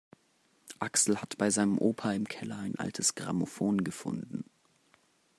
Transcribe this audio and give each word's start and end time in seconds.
Axel 0.79 1.21
hat 1.21 1.37
bei 1.37 1.51
seinem 1.51 1.77
Opa 1.77 2.11
im 2.13 2.27
Keller 2.27 2.57
ein 2.57 2.73
altes 2.79 3.13
Grammophon 3.13 3.83
gefunden. 3.83 4.45